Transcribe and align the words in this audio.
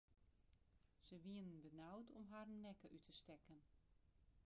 Se 1.09 1.19
wienen 1.23 1.61
benaud 1.65 2.09
om 2.21 2.25
harren 2.33 2.59
nekke 2.67 2.87
út 2.97 3.03
te 3.11 3.19
stekken. 3.21 3.59